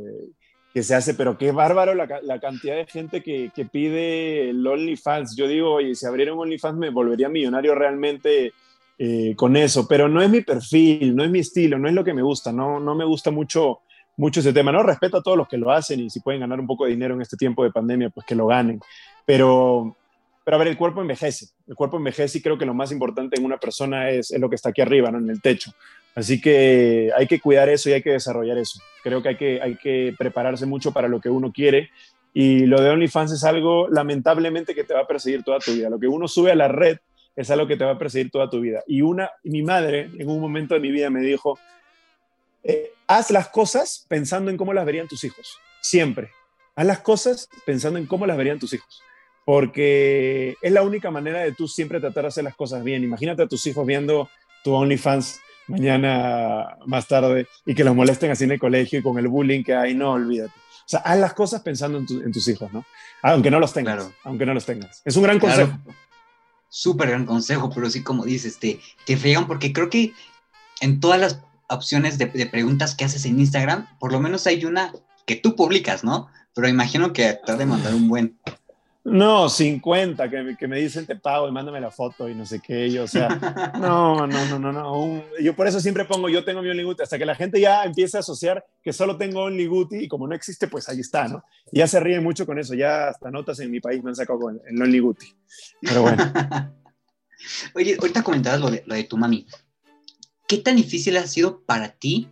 [0.74, 5.36] que se hace, pero qué bárbaro la, cantidad de gente que, pide el OnlyFans.
[5.36, 8.54] Yo digo, oye, si abriera un OnlyFans me volvería millonario realmente
[8.98, 12.04] eh, con eso, pero no es mi perfil, no es mi estilo, no es lo
[12.04, 13.82] que me gusta, no, no me gusta mucho
[14.17, 14.72] mucho ese tema.
[14.72, 16.91] No respeto a todos los que lo hacen y si pueden ganar un poco de
[16.91, 18.80] dinero en este tiempo de pandemia, pues que lo ganen.
[19.26, 19.96] Pero,
[20.44, 21.48] pero a ver, el cuerpo envejece.
[21.68, 24.50] El cuerpo envejece y creo que lo más importante en una persona es, es lo
[24.50, 25.20] que está aquí arriba, ¿no?
[25.20, 25.72] en el techo.
[26.16, 28.82] Así que hay que cuidar eso y hay que desarrollar eso.
[29.04, 31.90] Creo que hay que, hay que prepararse mucho para lo que uno quiere.
[32.34, 35.90] Y lo de OnlyFans es algo lamentablemente que te va a perseguir toda tu vida.
[35.90, 36.98] Lo que uno sube a la red
[37.36, 38.84] es algo que te va a perseguir toda tu vida.
[38.88, 41.58] Y una, mi madre en un momento de mi vida me dijo,
[42.64, 46.32] eh, haz las cosas pensando en cómo las verían tus hijos, siempre.
[46.76, 49.02] Haz las cosas pensando en cómo las verían tus hijos,
[49.46, 53.04] porque es la única manera de tú siempre tratar de hacer las cosas bien.
[53.04, 54.30] Imagínate a tus hijos viendo
[54.64, 59.18] tu OnlyFans mañana más tarde y que los molesten así en el colegio y con
[59.18, 60.54] el bullying que hay, no, olvídate.
[60.54, 62.86] O sea, haz las cosas pensando en, tus hijos, ¿no?
[63.22, 65.02] Aunque no los tengas, aunque no los tengas.
[65.06, 65.78] Es un gran consejo.
[66.68, 70.14] Súper gran consejo, pero sí como dices, te, te fregan porque creo que
[70.82, 74.92] en todas las opciones de, preguntas que haces en Instagram, por lo menos hay una
[75.26, 76.28] que tú publicas, ¿no?
[76.54, 78.38] Pero imagino que te ha de mandar un buen.
[79.04, 82.60] No, 50, que, que, me dicen te pago y mándame la foto y no sé
[82.60, 83.30] qué, yo, o sea,
[83.80, 85.24] no, no, no, no, no.
[85.42, 88.18] yo por eso siempre pongo, yo tengo mi OnlyGuti, hasta que la gente ya empiece
[88.18, 91.44] a asociar que solo tengo OnlyGuti y como no existe, pues ahí está, ¿no?
[91.72, 94.16] Y ya se ríen mucho con eso, ya hasta notas en mi país me han
[94.16, 95.34] sacado con el OnlyGuti.
[95.82, 96.24] Pero bueno.
[97.74, 99.48] Oye, ahorita comentabas lo de, lo de tu mami.
[100.48, 102.30] ¿Qué tan difícil ha sido para ti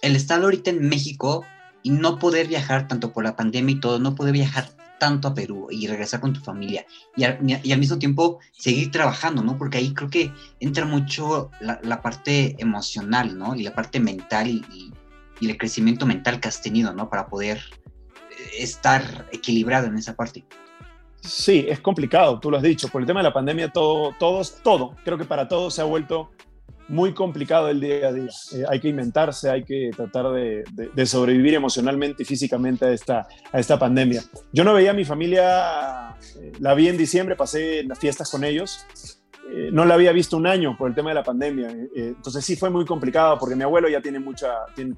[0.00, 1.44] el estar ahorita en México
[1.82, 5.34] y no poder viajar tanto por la pandemia y todo, no poder viajar tanto a
[5.34, 9.56] Perú y regresar con tu familia y al, mismo tiempo seguir trabajando, ¿no?
[9.58, 13.54] Porque ahí creo que entra mucho la, parte emocional, ¿no?
[13.54, 14.92] Y la parte mental y,
[15.40, 17.10] el crecimiento mental que has tenido, ¿no?
[17.10, 20.44] Para poder eh, estar equilibrado en esa parte.
[21.20, 22.88] Sí, es complicado, tú lo has dicho.
[22.88, 25.84] Por el tema de la pandemia, todo, todos, todo, creo que para todos se ha
[25.84, 26.30] vuelto
[26.88, 28.28] muy complicado el día a día.
[28.52, 33.58] Eh, hay que inventarse, hay que tratar de, sobrevivir emocionalmente y físicamente a esta, a
[33.58, 34.22] esta pandemia.
[34.52, 38.44] Yo no veía a mi familia, eh, la vi en diciembre, pasé las fiestas con
[38.44, 38.86] ellos.
[39.50, 41.68] Eh, no la había visto un año por el tema de la pandemia.
[41.94, 44.48] Entonces sí fue muy complicado porque mi abuelo ya tiene mucha,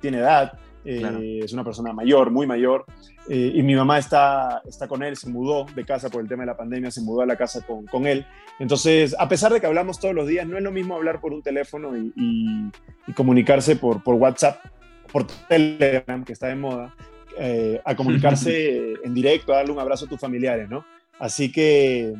[0.00, 0.52] tiene edad,
[0.98, 1.18] Claro.
[1.20, 2.84] es una persona mayor, muy mayor,
[3.28, 6.46] y mi mamá está, está con él, se mudó de casa por el tema de
[6.46, 8.24] la pandemia, se mudó a la casa con, con él.
[8.58, 11.32] Entonces, a pesar de que hablamos todos los días, no es lo mismo hablar por
[11.32, 12.70] un teléfono y, y,
[13.06, 14.64] y comunicarse por, por WhatsApp,
[15.12, 16.94] por Telegram, que está de moda,
[17.38, 20.84] eh, a comunicarse en directo, a darle un abrazo a tus familiares, ¿no?
[21.18, 22.14] Así que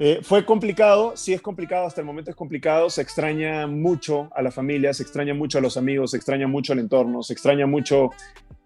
[0.00, 4.42] eh, fue complicado, sí es complicado, hasta el momento es complicado, se extraña mucho a
[4.42, 7.66] la familia, se extraña mucho a los amigos, se extraña mucho el entorno, se extraña
[7.66, 8.10] mucho,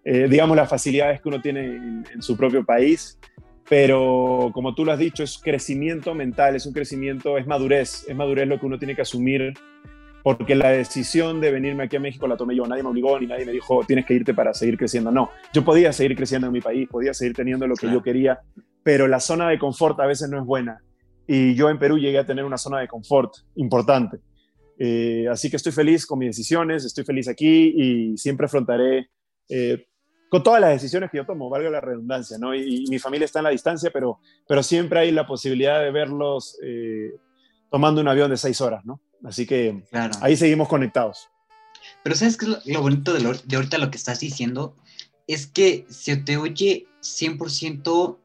[0.04, 3.18] eh, digamos, las facilidades que uno tiene en, en, su propio país,
[3.66, 8.14] pero como tú lo has dicho, es crecimiento mental, es un crecimiento, es madurez, es
[8.14, 9.54] madurez lo que uno tiene que asumir,
[10.22, 13.26] porque la decisión de venirme aquí a México la tomé yo, nadie me obligó ni
[13.26, 16.52] nadie me dijo, tienes que irte para seguir creciendo, no, yo podía seguir creciendo en
[16.52, 18.00] mi país, podía seguir teniendo lo que claro.
[18.00, 18.40] yo quería,
[18.82, 20.82] pero la zona de confort a veces no es buena
[21.34, 24.18] y yo en Perú llegué a tener una zona de confort importante.
[24.78, 29.08] Eh, así que estoy feliz con mis decisiones, estoy feliz aquí y siempre afrontaré
[29.48, 29.86] eh,
[30.28, 32.54] con todas las decisiones que yo tomo, valga la redundancia, ¿no?
[32.54, 35.90] Y, y, mi familia está en la distancia, pero, pero siempre hay la posibilidad de
[35.90, 37.12] verlos eh,
[37.70, 39.00] tomando un avión de seis horas, ¿no?
[39.24, 40.12] Así que claro.
[40.20, 41.30] ahí seguimos conectados.
[42.02, 44.76] Pero ¿sabes qué es lo, bonito de, lo, de, ahorita lo que estás diciendo?
[45.26, 48.18] Es que se te oye 100%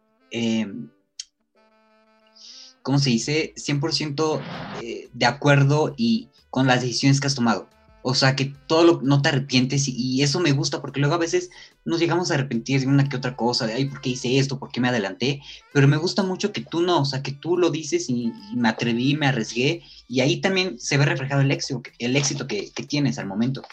[2.87, 3.53] ¿cómo se dice?
[3.57, 4.39] 100%
[4.81, 7.67] eh, de acuerdo y con las decisiones que has tomado.
[8.01, 11.17] O sea, que todo lo, no te arrepientes y, eso me gusta porque luego a
[11.17, 11.49] veces
[11.83, 14.57] nos llegamos a arrepentir de una que otra cosa, de, ay, ¿por qué hice esto?
[14.57, 15.41] ¿Por qué me adelanté?
[15.73, 18.69] Pero me gusta mucho que tú no, o sea, que tú lo dices y, me
[18.69, 23.63] atreví, me arriesgué y ahí también se ve reflejado el éxito, que, tienes al momento.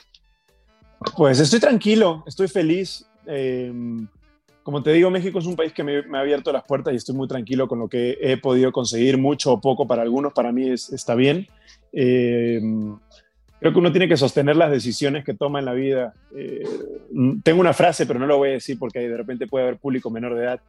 [1.16, 3.06] Pues estoy tranquilo, estoy feliz.
[3.28, 3.72] Eh,
[4.64, 6.96] como te digo, México es un país que me, me, ha abierto las puertas y
[6.96, 10.52] estoy muy tranquilo con lo que he podido conseguir, mucho o poco para algunos, para
[10.52, 11.46] mí es, está bien.
[11.92, 12.60] Eh,
[13.60, 16.14] creo que uno tiene que sostener las decisiones que toma en la vida.
[16.34, 16.64] Eh,
[17.42, 20.10] tengo una frase, pero no lo voy a decir porque de repente puede haber público
[20.10, 20.60] menor de edad,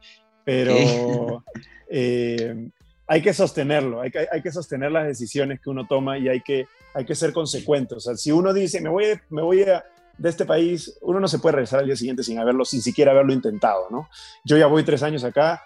[0.44, 0.74] pero
[1.88, 2.68] eh,
[3.06, 6.42] hay que sostenerlo, hay que, hay que, sostener las decisiones que uno toma y hay
[6.42, 7.94] que, hay que ser consecuente.
[7.94, 9.82] O sea, si uno dice, me voy, me voy a
[10.18, 13.12] de este país, uno no se puede regresar al día siguiente sin haberlo, sin siquiera
[13.12, 14.08] haberlo intentado, ¿no?
[14.44, 15.62] Yo ya voy tres años acá,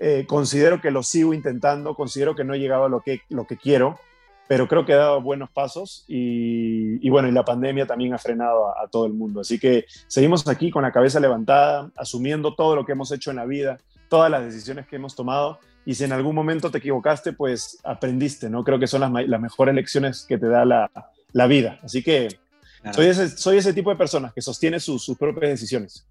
[0.00, 3.46] eh, considero que lo sigo intentando, considero que no he llegado a lo que, lo
[3.46, 3.98] que quiero,
[4.46, 8.18] pero creo que he dado buenos pasos y, y bueno, y la pandemia también ha
[8.18, 9.40] frenado a, a, todo el mundo.
[9.40, 13.36] Así que seguimos aquí con la cabeza levantada, asumiendo todo lo que hemos hecho en
[13.36, 15.58] la vida, todas las decisiones que hemos tomado
[15.88, 18.62] y si en algún momento te equivocaste, pues aprendiste, ¿no?
[18.62, 20.90] Creo que son las, las mejores lecciones que te da la,
[21.32, 21.78] la vida.
[21.82, 22.28] Así que
[22.82, 22.94] Claro.
[22.94, 26.06] Soy, ese, soy ese tipo de persona que sostiene sus, sus propias decisiones.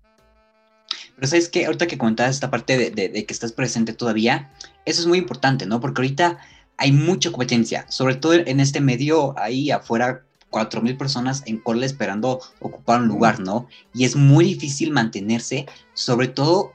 [1.15, 4.51] Pero sabes que ahorita que comentabas esta parte de, de, de, que estás presente todavía,
[4.85, 5.79] eso es muy importante, ¿no?
[5.79, 6.37] Porque ahorita
[6.77, 12.39] hay mucha competencia, sobre todo en este medio, ahí afuera, 4.000 personas en cola esperando
[12.59, 13.67] ocupar un lugar, ¿no?
[13.93, 16.73] Y es muy difícil mantenerse, sobre todo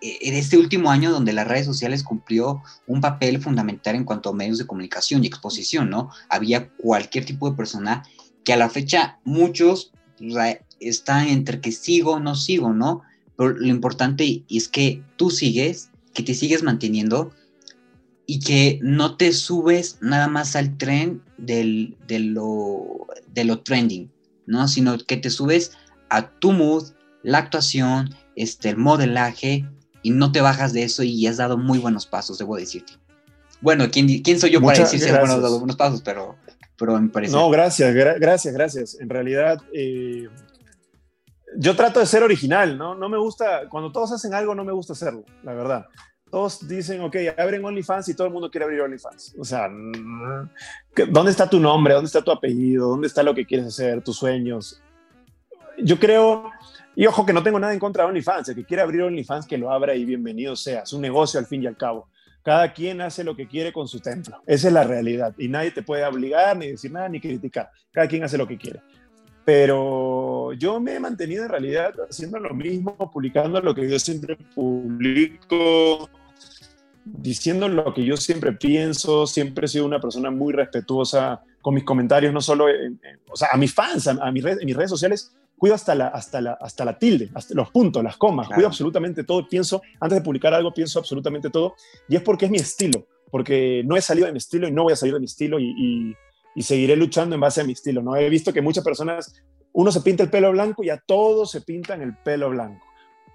[0.00, 4.30] eh, en este último año donde las redes sociales cumplió un papel fundamental en cuanto
[4.30, 6.10] a medios de comunicación y exposición, ¿no?
[6.28, 8.04] Había cualquier tipo de persona
[8.44, 9.92] que a la fecha muchos
[10.80, 13.02] están entre que sigo o no sigo, ¿no?
[13.36, 17.32] Pero lo importante es que tú sigues, que te sigues manteniendo
[18.26, 24.10] y que no te subes nada más al tren del, de, lo, de lo trending,
[24.46, 24.68] ¿no?
[24.68, 25.72] Sino que te subes
[26.08, 29.68] a tu mood, la actuación, este, el modelaje
[30.02, 32.94] y no te bajas de eso y has dado muy buenos pasos, debo decirte.
[33.60, 36.02] Bueno, ¿quién, quién soy yo Muchas para decir si has dado buenos pasos?
[36.02, 36.36] Pero
[37.32, 39.00] No, gracias, gra gracias, gracias.
[39.00, 40.28] En realidad, eh,
[41.56, 42.94] yo trato de ser original, ¿no?
[42.94, 45.86] No me gusta, cuando todos hacen algo, no me gusta hacerlo, la verdad.
[46.30, 49.34] Todos dicen, ok, abren OnlyFans y todo el mundo quiere abrir OnlyFans.
[49.38, 49.68] O sea,
[51.08, 51.92] ¿dónde está tu nombre?
[51.92, 52.88] ¿Dónde está tu apellido?
[52.88, 54.02] ¿Dónde está lo que quieres hacer?
[54.02, 54.80] ¿Tus sueños?
[55.78, 56.50] Yo creo,
[56.96, 59.46] y ojo que no tengo nada en contra de OnlyFans, el que quiera abrir OnlyFans
[59.46, 62.08] que lo abra y bienvenido sea, es un negocio al fin y al cabo
[62.42, 64.42] Cada quien hace lo que quiere con su templo.
[64.46, 65.34] Esa es la realidad.
[65.38, 67.70] Y nadie te puede obligar, ni decir nada, ni criticar.
[67.92, 68.80] Cada quien hace lo que quiere.
[69.44, 74.36] Pero yo me he mantenido en realidad haciendo lo mismo, publicando lo que yo siempre
[74.54, 76.08] publico,
[77.04, 79.26] diciendo lo que yo siempre pienso.
[79.26, 82.66] Siempre he sido una persona muy respetuosa con mis comentarios, no solo
[83.30, 86.40] o sea, a mis fans, a, mis en mis redes sociales cuido hasta la, hasta
[86.40, 90.24] la, hasta la tilde, hasta los puntos, las comas, cuido absolutamente todo, pienso, antes de
[90.24, 91.76] publicar algo, pienso absolutamente todo,
[92.08, 94.82] y es porque es mi estilo, porque no he salido de mi estilo y no
[94.82, 96.16] voy a salir de mi estilo y,
[96.56, 98.16] y, seguiré luchando en base a mi estilo, ¿no?
[98.16, 99.40] He visto que muchas personas,
[99.72, 102.84] uno se pinta el pelo blanco y a todos se pintan el pelo blanco.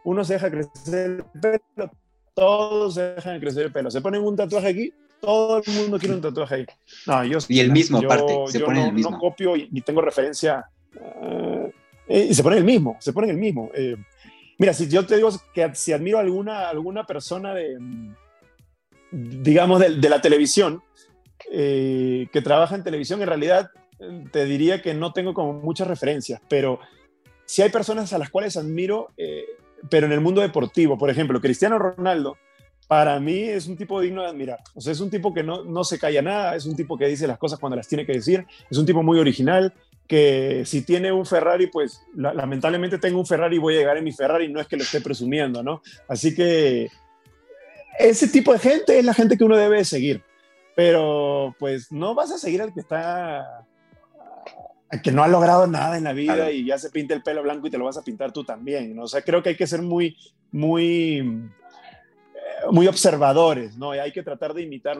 [0.03, 1.91] Uno se deja crecer el pelo,
[2.33, 3.89] todos se dejan crecer el pelo.
[3.89, 6.65] Se ponen un tatuaje aquí, todo el mundo quiere un tatuaje ahí.
[7.05, 9.11] No, yo, y el mismo, aparte, se pone el mismo.
[9.11, 10.65] no copio ni tengo referencia.
[11.21, 11.66] Uh,
[12.07, 13.69] eh, y se pone el mismo, se pone el mismo.
[13.73, 13.95] Eh,
[14.57, 17.77] mira, si yo te digo que si admiro a alguna, alguna persona de,
[19.11, 20.81] digamos, de, la televisión,
[21.51, 23.71] eh, que trabaja en televisión, en realidad
[24.31, 26.79] te diría que no tengo como muchas referencias, pero
[27.45, 29.09] si hay personas a las cuales admiro,
[29.89, 32.37] pero en el mundo deportivo, por ejemplo, Cristiano Ronaldo,
[32.87, 34.59] para mí es un tipo digno de admirar.
[34.73, 37.07] O sea, es un tipo que no, no se calla nada, es un tipo que
[37.07, 39.73] dice las cosas cuando las tiene que decir, es un tipo muy original,
[40.07, 44.03] que si tiene un Ferrari, pues lamentablemente tengo un Ferrari y voy a llegar en
[44.03, 45.81] mi Ferrari, no es que lo esté presumiendo, ¿no?
[46.07, 46.89] Así que
[47.99, 50.23] ese tipo de gente es la gente que uno debe seguir,
[50.75, 53.65] pero pues no vas a seguir al que está,
[54.89, 57.43] al que no ha logrado nada en la vida y ya se pinta el pelo
[57.43, 59.03] blanco y te lo vas a pintar tú también, ¿no?
[59.03, 60.15] O sea, creo que hay que ser muy,
[60.51, 63.93] muy eh, muy observadores, ¿no?
[63.93, 64.97] Y hay que tratar de imitar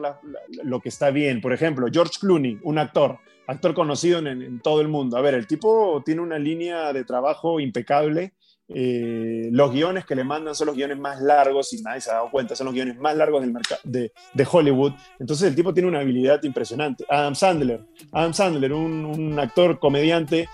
[0.64, 1.40] lo que está bien.
[1.40, 5.16] Por ejemplo, George Clooney, un actor, actor conocido en, todo el mundo.
[5.16, 8.34] A ver, el tipo tiene una línea de trabajo impecable.
[8.68, 12.14] Eh, los guiones que le mandan son los guiones más largos, y nadie se ha
[12.14, 14.92] dado cuenta, son los guiones más largos del de, de, Hollywood.
[15.18, 17.04] Entonces el tipo tiene una habilidad impresionante.
[17.08, 17.80] Adam Sandler,
[18.12, 20.48] Adam Sandler, un, un actor comediante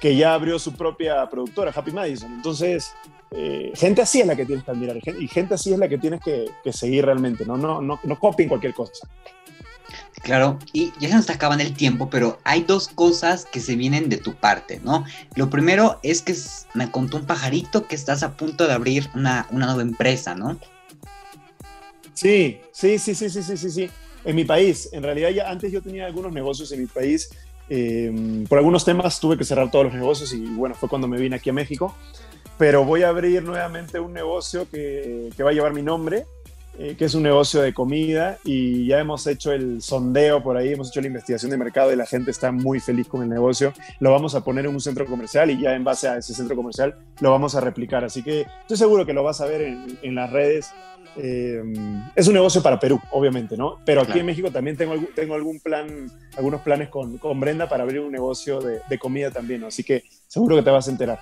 [0.00, 2.32] que ya abrió su propia productora, Happy Madison.
[2.32, 2.94] Entonces,
[3.32, 5.98] eh, gente así es la que tienes que admirar y gente así es la que
[5.98, 7.56] tienes que, que seguir realmente, ¿no?
[7.56, 9.08] No, no, no copien cualquier cosa.
[10.22, 13.76] Claro, y ya se nos está acabando el tiempo, pero hay dos cosas que se
[13.76, 15.04] vienen de tu parte, ¿no?
[15.36, 16.34] Lo primero es que
[16.74, 20.58] me contó un pajarito que estás a punto de abrir una, nueva empresa, ¿no?
[22.14, 23.90] Sí, sí, sí, sí, sí, sí, sí, sí.
[24.24, 27.30] En mi país, en realidad ya antes yo tenía algunos negocios en mi país.
[27.70, 31.18] Eh, por algunos temas tuve que cerrar todos los negocios y bueno, fue cuando me
[31.18, 31.94] vine aquí a México.
[32.58, 36.26] Pero voy a abrir nuevamente un negocio que, que va a llevar mi nombre
[36.78, 40.72] eh, que es un negocio de comida y ya hemos hecho el sondeo por ahí,
[40.72, 43.72] hemos hecho la investigación de mercado y la gente está muy feliz con el negocio.
[43.98, 46.54] Lo vamos a poner en un centro comercial y ya en base a ese centro
[46.54, 48.04] comercial lo vamos a replicar.
[48.04, 50.70] Así que estoy seguro que lo vas a ver en, en las redes.
[51.16, 51.60] Eh,
[52.14, 53.80] es un negocio para Perú, obviamente, ¿no?
[53.84, 57.82] Pero aquí en México también tengo, tengo algún plan, algunos planes con, con Brenda para
[57.82, 59.66] abrir un negocio de, de comida también, ¿no?
[59.66, 61.18] Así que seguro que te vas a enterar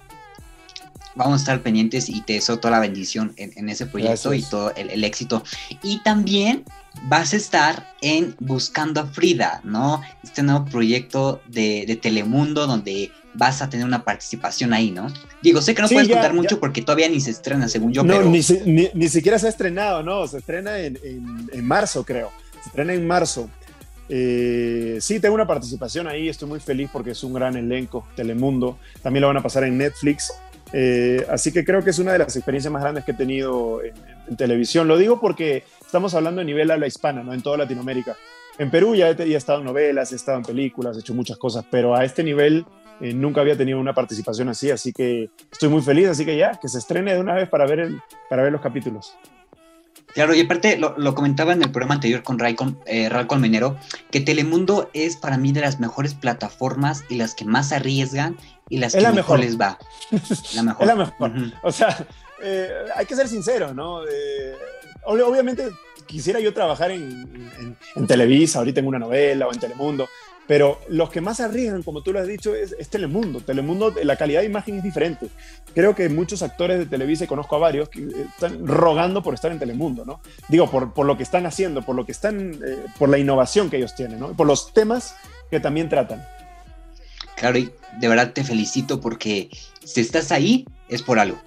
[1.16, 4.72] vamos a estar pendientes y te deseo toda la bendición en, ese proyecto y todo
[4.76, 5.42] el, éxito.
[5.83, 6.64] Y también
[7.05, 10.02] vas a estar en Buscando a Frida, ¿no?
[10.22, 15.09] Este nuevo proyecto de, Telemundo donde vas a tener una participación ahí, ¿no?
[15.42, 18.02] Digo, sé que no puedes contar mucho porque todavía ni se estrena, según yo.
[18.02, 18.40] No, ni,
[18.94, 20.26] ni, siquiera se ha estrenado, ¿no?
[20.26, 22.31] Se estrena en, marzo, creo.
[22.62, 23.50] Se estrena en marzo.
[24.09, 28.79] Eh, sí, tengo una participación ahí, estoy muy feliz porque es un gran elenco, Telemundo.
[29.02, 30.33] También lo van a pasar en Netflix.
[30.72, 33.81] Eh, así que creo que es una de las experiencias más grandes que he tenido
[33.83, 34.88] en, televisión.
[34.88, 37.33] Lo digo porque estamos hablando a nivel a la hispana, ¿no?
[37.33, 38.16] En toda Latinoamérica.
[38.59, 41.64] En Perú ya he, estado en novelas, he estado en películas, he hecho muchas cosas,
[41.70, 42.64] pero a este nivel
[43.00, 46.59] eh, nunca había tenido una participación así, así que estoy muy feliz, así que ya,
[46.61, 47.90] que se estrene de una vez para ver,
[48.31, 49.14] para ver los capítulos.
[50.16, 53.76] Claro, y aparte lo, comentaba en el programa anterior con Ray, eh, Colmenero,
[54.11, 58.35] que Telemundo es para mí de las mejores plataformas y las que más arriesgan
[58.70, 59.40] y las que mejor.
[59.40, 59.79] les va.
[60.55, 60.83] La mejor.
[60.83, 61.33] es la mejor.
[61.62, 62.07] O sea,
[62.42, 64.05] eh, hay que ser sincero, ¿no?
[64.05, 64.55] Eh,
[65.05, 65.68] obviamente
[66.07, 70.09] quisiera yo trabajar en, en, Televisa, ahorita en una novela o en Telemundo,
[70.46, 73.40] pero los que más arriesgan, como tú lo has dicho, es, Telemundo.
[73.40, 75.28] Telemundo, la calidad de imagen es diferente.
[75.74, 79.59] Creo que muchos actores de Televisa, conozco a varios, que están rogando por estar en
[79.59, 80.20] Telemundo, ¿no?
[80.48, 83.70] Digo, por, por lo que están haciendo, por lo que están, eh, por la innovación
[83.70, 84.32] que ellos tienen, ¿no?
[84.35, 85.16] Por los temas
[85.50, 86.24] que también tratan.
[87.37, 89.50] Claro, y de verdad te felicito porque
[89.85, 91.38] si estás ahí, es por algo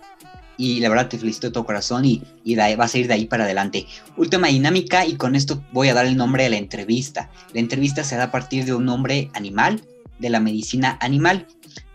[0.60, 3.26] y la verdad te felicito de todo corazón y, y vas a ir de ahí
[3.26, 3.88] para adelante.
[4.18, 7.32] Última dinámica y con esto voy a dar el nombre de la entrevista.
[7.54, 9.82] La entrevista se da a partir de un nombre animal,
[10.20, 11.48] de la medicina animal.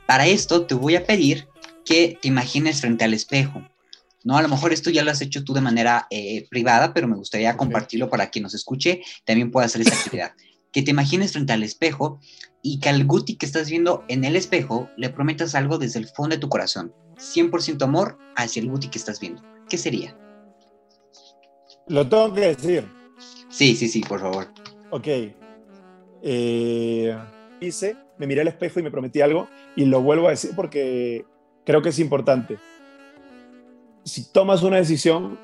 [0.06, 1.46] Para esto te voy a pedir
[1.84, 3.62] que te imagines frente al espejo.
[4.24, 4.38] ¿no?
[4.38, 7.16] A lo mejor esto ya lo has hecho tú de manera eh, privada, pero me
[7.16, 10.32] gustaría compartirlo para quien nos escuche también pueda hacer esa actividad.
[10.72, 12.18] Que te imagines frente al espejo
[12.66, 16.08] y que al Guti que estás viendo en el espejo le prometas algo desde el
[16.08, 16.94] fondo de tu corazón.
[17.16, 19.42] 100% amor hacia el Guti que estás viendo.
[19.68, 20.16] ¿Qué sería?
[21.86, 22.88] Lo tengo que decir.
[23.50, 24.48] Sí, sí, sí, por favor.
[24.90, 25.06] Ok.
[26.22, 27.14] Eh,
[27.60, 29.46] hice, me miré al espejo y me prometí algo
[29.76, 31.26] y lo vuelvo a decir porque
[31.66, 32.56] creo que es importante.
[34.04, 35.38] Si tomas una decisión,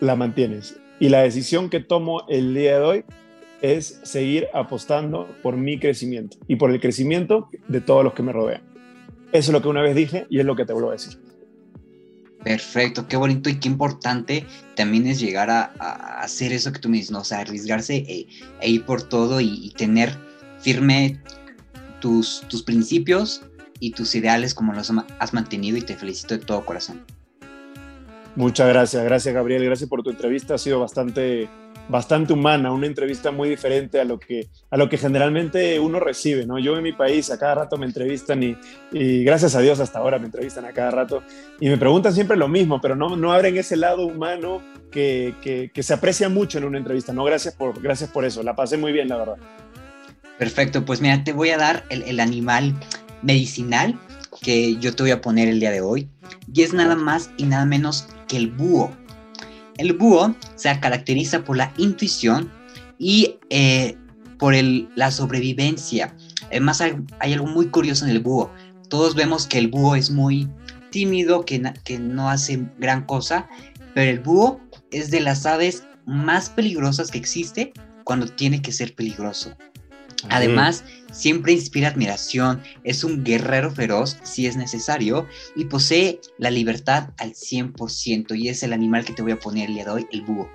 [0.00, 0.80] la mantienes.
[1.00, 3.04] Y la decisión que tomo el día de hoy
[3.62, 8.32] es seguir apostando por mi crecimiento y por el crecimiento de todos los que me
[8.32, 8.62] rodean.
[9.32, 11.18] Eso es lo que una vez dije y es lo que te vuelvo a decir.
[12.44, 15.64] Perfecto, qué bonito y qué importante también es llegar a,
[16.20, 17.20] hacer eso que tú me dices, ¿no?
[17.20, 18.28] o sea, arriesgarse e,
[18.60, 20.16] e ir por todo y, tener
[20.60, 21.20] firme
[22.00, 23.42] tus, tus principios
[23.80, 27.04] y tus ideales como los has mantenido y te felicito de todo corazón.
[28.36, 31.48] Muchas gracias, gracias Gabriel, gracias por tu entrevista, ha sido bastante
[31.88, 36.46] bastante humana, una entrevista muy diferente a lo que, a lo que generalmente uno recibe,
[36.46, 36.58] ¿no?
[36.58, 38.56] Yo en mi país a cada rato me entrevistan y,
[38.92, 41.22] y gracias a Dios hasta ahora me entrevistan a cada rato
[41.60, 45.82] y me preguntan siempre lo mismo, pero no, no abren ese lado humano que, que,
[45.82, 47.24] se aprecia mucho en una entrevista, ¿no?
[47.24, 49.36] Gracias por, gracias por eso, la pasé muy bien, la verdad.
[50.38, 52.74] Perfecto, pues mira, te voy a dar el, el animal
[53.22, 53.98] medicinal
[54.40, 56.08] que yo te voy a poner el día de hoy
[56.52, 58.94] y es nada más y nada menos que el búho.
[59.78, 62.50] El búho se caracteriza por la intuición
[62.98, 63.96] y eh,
[64.38, 66.14] por la sobrevivencia.
[66.46, 68.50] Además, hay, algo muy curioso en el búho.
[68.88, 70.48] Todos vemos que el búho es muy
[70.90, 73.48] tímido, que, que no hace gran cosa,
[73.94, 74.60] pero el búho
[74.90, 77.72] es de las aves más peligrosas que existe
[78.04, 79.56] cuando tiene que ser peligroso.
[80.28, 87.10] Además, siempre inspira admiración, es un guerrero feroz si es necesario y posee la libertad
[87.18, 90.06] al 100% y es el animal que te voy a poner el día de hoy,
[90.12, 90.48] el búho.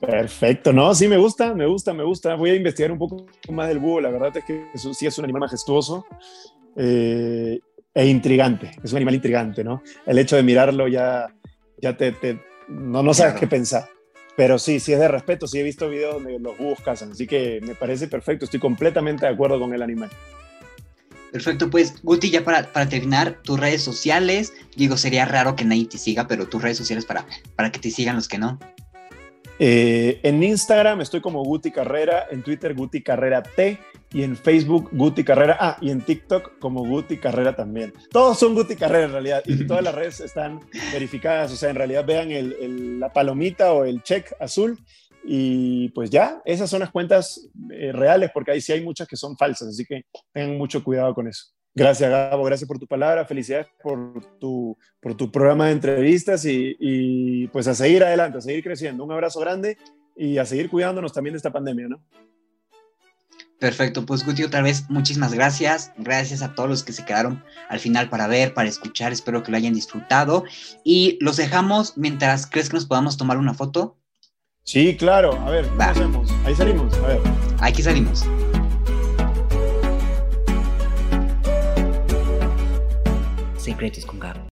[0.00, 2.34] Perfecto, no, sí me gusta, me gusta, me gusta.
[2.34, 5.24] Voy a investigar un poco más del búho, la verdad es que sí es un
[5.24, 6.04] animal majestuoso
[6.76, 7.60] eh,
[7.94, 9.82] e intrigante, es un animal intrigante, ¿no?
[10.04, 11.32] El hecho de mirarlo ya,
[11.80, 12.14] ya te,
[12.68, 13.88] no, no sabes qué pensar.
[14.36, 17.26] Pero sí, sí es de respeto, sí he visto videos donde los búhos cazan, así
[17.26, 20.10] que me parece perfecto, estoy completamente de acuerdo con el animal.
[21.32, 25.86] Perfecto, pues Guti, ya para, para, terminar, tus redes sociales, digo, sería raro que nadie
[25.86, 28.58] te siga, pero tus redes sociales para, para que te sigan los que no.
[29.58, 33.78] Eh, en Instagram estoy como Guti Carrera, en Twitter Guti Carrera T
[34.12, 35.56] y en Facebook Guti Carrera.
[35.60, 37.92] Ah, y en TikTok como Guti Carrera también.
[38.10, 40.60] Todos son Guti Carrera en realidad y todas las redes están
[40.92, 41.52] verificadas.
[41.52, 42.30] O sea, en realidad vean
[43.00, 44.78] la palomita o el check azul
[45.24, 49.16] y pues ya, esas son las cuentas eh, reales porque ahí sí hay muchas que
[49.16, 49.68] son falsas.
[49.68, 51.46] Así que tengan mucho cuidado con eso.
[51.74, 52.44] Gracias, Gabo.
[52.44, 53.24] Gracias por tu palabra.
[53.24, 58.62] Felicidades por tu, por tu programa de entrevistas y, pues a seguir adelante, a seguir
[58.62, 59.04] creciendo.
[59.04, 59.78] Un abrazo grande
[60.16, 62.04] y a seguir cuidándonos también de esta pandemia, ¿no?
[63.58, 65.92] Perfecto, pues Guti, otra vez muchísimas gracias.
[65.96, 69.12] Gracias a todos los que se quedaron al final para ver, para escuchar.
[69.12, 70.44] Espero que lo hayan disfrutado.
[70.84, 73.96] Y los dejamos mientras crees que nos podamos tomar una foto.
[74.64, 75.32] Sí, claro.
[75.40, 76.30] A ver, hacemos?
[76.44, 76.92] Ahí salimos.
[76.98, 77.20] A ver.
[77.60, 78.24] Aquí salimos.
[83.62, 84.40] Secretos con Gabo.